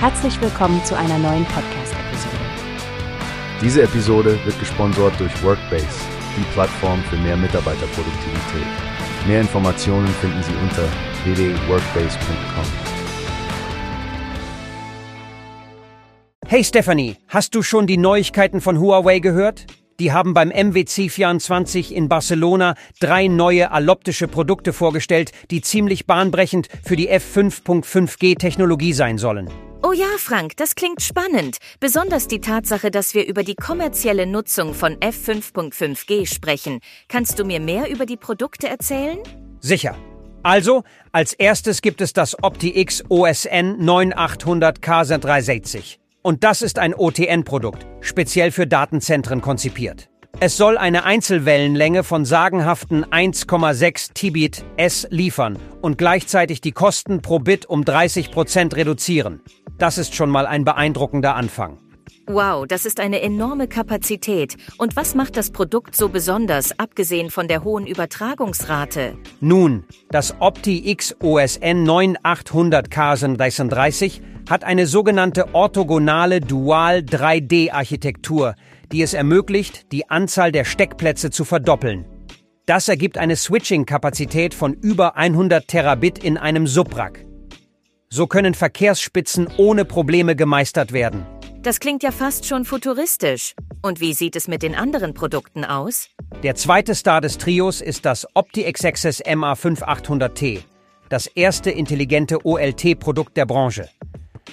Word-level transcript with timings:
Herzlich 0.00 0.40
willkommen 0.40 0.80
zu 0.84 0.96
einer 0.96 1.18
neuen 1.18 1.44
Podcast-Episode. 1.46 2.36
Diese 3.60 3.82
Episode 3.82 4.38
wird 4.44 4.56
gesponsert 4.60 5.18
durch 5.18 5.42
Workbase, 5.42 5.88
die 6.36 6.44
Plattform 6.52 7.02
für 7.10 7.16
mehr 7.16 7.36
Mitarbeiterproduktivität. 7.36 8.68
Mehr 9.26 9.40
Informationen 9.40 10.06
finden 10.06 10.40
Sie 10.44 10.52
unter 10.62 10.84
www.workbase.com. 11.24 12.64
Hey 16.46 16.62
Stephanie, 16.62 17.16
hast 17.26 17.56
du 17.56 17.62
schon 17.62 17.88
die 17.88 17.96
Neuigkeiten 17.96 18.60
von 18.60 18.78
Huawei 18.78 19.18
gehört? 19.18 19.66
Die 19.98 20.12
haben 20.12 20.32
beim 20.32 20.50
MWC 20.50 21.08
24 21.08 21.92
in 21.92 22.08
Barcelona 22.08 22.76
drei 23.00 23.26
neue 23.26 23.72
alloptische 23.72 24.28
Produkte 24.28 24.72
vorgestellt, 24.72 25.32
die 25.50 25.60
ziemlich 25.60 26.06
bahnbrechend 26.06 26.68
für 26.84 26.94
die 26.94 27.10
F5.5G-Technologie 27.10 28.92
sein 28.92 29.18
sollen. 29.18 29.50
Oh 29.80 29.92
ja, 29.92 30.06
Frank, 30.18 30.56
das 30.56 30.74
klingt 30.74 31.02
spannend. 31.02 31.58
Besonders 31.78 32.26
die 32.26 32.40
Tatsache, 32.40 32.90
dass 32.90 33.14
wir 33.14 33.26
über 33.26 33.44
die 33.44 33.54
kommerzielle 33.54 34.26
Nutzung 34.26 34.74
von 34.74 34.96
F5.5G 34.96 36.26
sprechen. 36.26 36.80
Kannst 37.06 37.38
du 37.38 37.44
mir 37.44 37.60
mehr 37.60 37.88
über 37.88 38.04
die 38.04 38.16
Produkte 38.16 38.68
erzählen? 38.68 39.18
Sicher. 39.60 39.96
Also, 40.42 40.82
als 41.12 41.32
erstes 41.32 41.80
gibt 41.80 42.00
es 42.00 42.12
das 42.12 42.42
OptiX 42.42 43.04
OSN 43.08 43.76
9800 43.78 44.80
KZ360. 44.80 45.98
Und 46.22 46.42
das 46.42 46.60
ist 46.62 46.80
ein 46.80 46.94
OTN-Produkt, 46.94 47.86
speziell 48.00 48.50
für 48.50 48.66
Datenzentren 48.66 49.40
konzipiert. 49.40 50.08
Es 50.40 50.56
soll 50.56 50.78
eine 50.78 51.02
Einzelwellenlänge 51.02 52.04
von 52.04 52.24
sagenhaften 52.24 53.04
1,6 53.04 54.12
Tbit 54.14 54.64
S 54.76 55.08
liefern 55.10 55.58
und 55.82 55.98
gleichzeitig 55.98 56.60
die 56.60 56.70
Kosten 56.70 57.22
pro 57.22 57.40
Bit 57.40 57.66
um 57.66 57.84
30 57.84 58.30
Prozent 58.30 58.76
reduzieren. 58.76 59.40
Das 59.78 59.96
ist 59.96 60.14
schon 60.14 60.28
mal 60.28 60.46
ein 60.46 60.64
beeindruckender 60.64 61.36
Anfang. 61.36 61.78
Wow, 62.26 62.66
das 62.66 62.84
ist 62.84 63.00
eine 63.00 63.22
enorme 63.22 63.68
Kapazität. 63.68 64.56
Und 64.76 64.96
was 64.96 65.14
macht 65.14 65.36
das 65.36 65.50
Produkt 65.50 65.96
so 65.96 66.10
besonders, 66.10 66.78
abgesehen 66.78 67.30
von 67.30 67.48
der 67.48 67.64
hohen 67.64 67.86
Übertragungsrate? 67.86 69.16
Nun, 69.40 69.84
das 70.10 70.34
OptiX 70.38 71.16
OSN 71.22 71.84
9800 71.84 72.88
K36 72.88 74.20
hat 74.50 74.64
eine 74.64 74.86
sogenannte 74.86 75.54
orthogonale 75.54 76.40
Dual 76.40 76.98
3D-Architektur, 76.98 78.56
die 78.92 79.00
es 79.00 79.14
ermöglicht, 79.14 79.92
die 79.92 80.10
Anzahl 80.10 80.52
der 80.52 80.64
Steckplätze 80.64 81.30
zu 81.30 81.44
verdoppeln. 81.44 82.04
Das 82.66 82.88
ergibt 82.88 83.16
eine 83.16 83.36
Switching-Kapazität 83.36 84.52
von 84.52 84.74
über 84.74 85.16
100 85.16 85.66
Terabit 85.66 86.22
in 86.22 86.36
einem 86.36 86.66
Subrack. 86.66 87.27
So 88.10 88.26
können 88.26 88.54
Verkehrsspitzen 88.54 89.48
ohne 89.58 89.84
Probleme 89.84 90.34
gemeistert 90.34 90.92
werden. 90.92 91.26
Das 91.62 91.78
klingt 91.80 92.02
ja 92.02 92.10
fast 92.10 92.46
schon 92.46 92.64
futuristisch. 92.64 93.54
Und 93.82 94.00
wie 94.00 94.14
sieht 94.14 94.34
es 94.34 94.48
mit 94.48 94.62
den 94.62 94.74
anderen 94.74 95.12
Produkten 95.12 95.64
aus? 95.64 96.08
Der 96.42 96.54
zweite 96.54 96.94
Star 96.94 97.20
des 97.20 97.36
Trios 97.36 97.80
ist 97.80 98.06
das 98.06 98.26
OptiX-Access 98.34 99.22
MA5800T, 99.24 100.60
das 101.10 101.26
erste 101.26 101.70
intelligente 101.70 102.46
OLT-Produkt 102.46 103.36
der 103.36 103.44
Branche. 103.44 103.88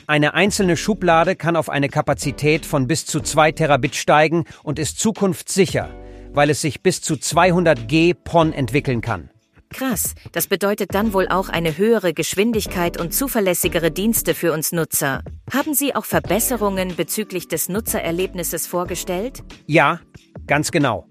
Eine 0.08 0.34
einzelne 0.34 0.76
Schublade 0.78 1.36
kann 1.36 1.56
auf 1.56 1.70
eine 1.70 1.90
Kapazität 1.90 2.66
von 2.66 2.88
bis 2.88 3.06
zu 3.06 3.22
2 3.22 3.54
Terabit 3.54 3.96
steigen 3.96 4.44
und 4.64 4.78
ist 4.78 5.00
zukunftssicher, 5.00 5.90
weil 6.34 6.50
es 6.50 6.62
sich 6.62 6.82
bis 6.82 7.02
zu 7.02 7.16
200 7.16 7.88
G 7.88 8.14
PON 8.14 8.52
entwickeln 8.52 9.02
kann. 9.02 9.30
Krass, 9.70 10.16
das 10.32 10.48
bedeutet 10.48 10.94
dann 10.94 11.14
wohl 11.14 11.28
auch 11.28 11.50
eine 11.50 11.78
höhere 11.78 12.14
Geschwindigkeit 12.14 13.00
und 13.00 13.14
zuverlässigere 13.14 13.92
Dienste 13.92 14.34
für 14.34 14.54
uns 14.54 14.72
Nutzer. 14.72 15.22
Haben 15.52 15.74
Sie 15.74 15.96
auch 15.96 16.06
Verbesserungen 16.06 16.96
bezüglich 16.96 17.48
des 17.48 17.70
Nutzererlebnisses 17.70 18.68
vorgestellt? 18.68 19.44
Ja, 19.68 20.00
ganz 20.48 20.72
genau. 20.72 21.08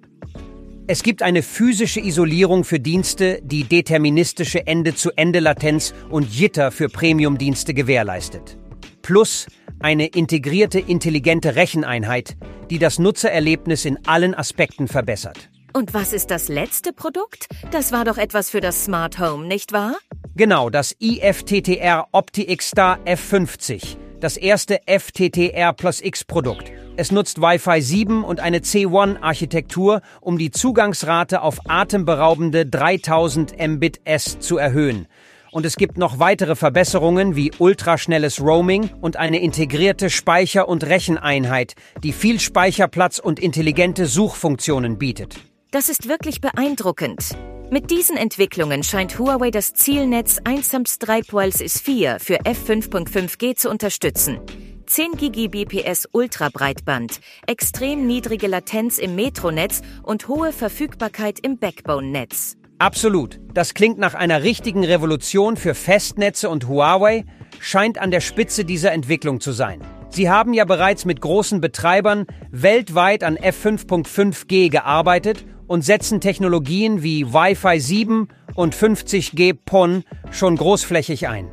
Es 0.87 1.03
gibt 1.03 1.23
eine 1.23 1.43
physische 1.43 2.01
Isolierung 2.01 2.65
für 2.65 2.79
Dienste, 2.79 3.41
die 3.43 3.65
deterministische 3.65 4.67
Ende-zu-Ende-Latenz 4.67 5.95
und 6.11 6.35
Jitter 6.35 6.71
für 6.71 6.89
Premium-Dienste 6.89 7.73
gewährleistet 7.73 8.59
plus 9.05 9.47
eine 9.81 10.07
integrierte 10.07 10.81
intelligente 10.81 11.55
Recheneinheit, 11.55 12.37
die 12.71 12.79
das 12.79 12.99
Nutzererlebnis 12.99 13.85
in 13.85 13.99
allen 14.07 14.35
Aspekten 14.35 14.89
verbessert. 14.89 15.51
Und 15.77 15.93
was 15.93 16.13
ist 16.13 16.31
das 16.31 16.47
letzte 16.47 16.93
Produkt? 16.93 17.49
Das 17.73 17.91
war 17.91 18.05
doch 18.05 18.17
etwas 18.17 18.49
für 18.49 18.61
das 18.61 18.85
Smart 18.85 19.19
Home, 19.19 19.45
nicht 19.45 19.73
wahr? 19.73 19.97
Genau, 20.37 20.71
das 20.71 20.95
IFTTR 21.01 22.07
OptiX-Star 22.13 23.01
F50, 23.05 23.97
das 24.21 24.37
erste 24.37 24.79
FTTR 24.87 25.73
plus 25.73 26.01
X 26.01 26.23
Produkt. 26.23 26.71
Es 26.97 27.11
nutzt 27.11 27.41
Wi-Fi 27.41 27.83
7 27.83 28.23
und 28.23 28.39
eine 28.39 28.59
C1-Architektur, 28.59 30.01
um 30.21 30.39
die 30.39 30.53
Zugangsrate 30.53 31.43
auf 31.43 31.59
atemberaubende 31.69 32.67
3000 32.67 33.57
Mbit/s 33.59 34.39
zu 34.39 34.59
erhöhen 34.59 35.09
und 35.51 35.65
es 35.65 35.77
gibt 35.77 35.99
noch 35.99 36.19
weitere 36.19 36.57
Verbesserungen 36.57 37.37
wie 37.37 37.53
ultraschnelles 37.59 38.41
Roaming 38.41 38.91
und 39.01 39.17
eine 39.17 39.41
integrierte 39.41 40.11
Speicher- 40.11 40.69
und 40.69 40.85
Recheneinheit, 40.85 41.75
die 42.03 42.13
viel 42.13 42.41
Speicherplatz 42.41 43.21
und 43.21 43.39
intelligente 43.39 44.07
Suchfunktionen 44.07 44.99
bietet. 44.99 45.37
Das 45.75 45.89
ist 45.89 46.09
wirklich 46.09 46.41
beeindruckend. 46.41 47.37
Mit 47.69 47.91
diesen 47.91 48.17
Entwicklungen 48.17 48.85
scheint 48.85 49.19
Huawei 49.19 49.51
das 49.51 49.75
Zielnetz 49.75 50.39
1 50.45 50.71
4 50.71 52.21
für 52.21 52.41
F5.5G 52.43 53.57
zu 53.57 53.71
unterstützen. 53.71 54.39
10 54.87 55.17
Gbps 55.17 56.09
Ultrabreitband, 56.13 57.19
extrem 57.49 58.07
niedrige 58.07 58.47
Latenz 58.47 58.99
im 58.99 59.17
Metronetz 59.17 59.83
und 60.05 60.29
hohe 60.29 60.53
Verfügbarkeit 60.53 61.41
im 61.41 61.59
Backbone-Netz. 61.59 62.57
Absolut. 62.79 63.41
Das 63.53 63.75
klingt 63.75 63.99
nach 63.99 64.15
einer 64.15 64.45
richtigen 64.45 64.85
Revolution 64.85 65.57
für 65.57 65.75
Festnetze 65.75 66.51
und 66.51 66.69
Huawei 66.69 67.25
scheint 67.59 67.99
an 67.99 68.13
der 68.13 68.21
Spitze 68.21 68.65
dieser 68.65 68.93
Entwicklung 68.93 69.41
zu 69.41 69.51
sein. 69.51 69.81
Sie 70.09 70.31
haben 70.31 70.55
ja 70.55 70.67
bereits 70.67 71.05
mit 71.05 71.21
großen 71.21 71.61
Betreibern 71.61 72.27
weltweit 72.53 73.25
an 73.25 73.37
F5.5G 73.37 74.71
gearbeitet 74.71 75.45
und 75.67 75.85
setzen 75.85 76.21
Technologien 76.21 77.03
wie 77.03 77.33
Wi-Fi 77.33 77.81
7 77.81 78.29
und 78.55 78.75
50G 78.75 79.57
PON 79.65 80.05
schon 80.31 80.57
großflächig 80.57 81.29
ein. 81.29 81.51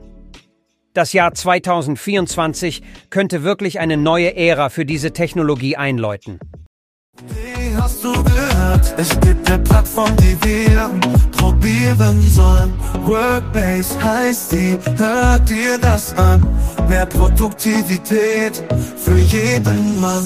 Das 0.94 1.13
Jahr 1.13 1.33
2024 1.33 2.81
könnte 3.09 3.44
wirklich 3.44 3.79
eine 3.79 3.95
neue 3.95 4.35
Ära 4.35 4.69
für 4.69 4.85
diese 4.85 5.13
Technologie 5.13 5.77
einläuten. 5.77 6.39
Wie 7.27 7.75
hast 7.75 8.03
du 8.03 8.11
gehört? 8.11 8.94
Es 8.97 9.17
gibt 9.22 9.49
eine 9.49 9.63
Plattform, 9.63 10.16
die 10.17 10.38
wir 10.43 10.89
probieren 11.31 12.22
sollen. 12.22 12.73
Workbase 13.05 14.03
heißt 14.03 14.51
die, 14.51 14.78
hört 14.97 15.49
dir 15.49 15.78
das 15.78 16.13
an. 16.17 16.45
Mehr 16.89 17.05
Produktivität 17.05 18.63
für 18.97 19.17
jeden 19.17 20.01
Mann. 20.01 20.25